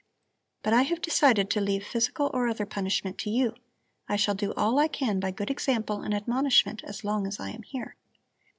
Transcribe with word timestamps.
But 0.63 0.73
I 0.73 0.81
have 0.81 0.99
decided 0.99 1.51
to 1.51 1.61
leave 1.61 1.85
physical 1.85 2.31
or 2.33 2.47
other 2.47 2.65
punishment 2.65 3.19
to 3.19 3.29
you. 3.29 3.53
I 4.09 4.15
shall 4.15 4.33
do 4.33 4.51
all 4.57 4.79
I 4.79 4.87
can 4.87 5.19
by 5.19 5.29
good 5.29 5.51
example 5.51 6.01
and 6.01 6.11
admonishment 6.11 6.83
as 6.85 7.03
long 7.03 7.27
as 7.27 7.39
I 7.39 7.51
am 7.51 7.61
here. 7.61 7.95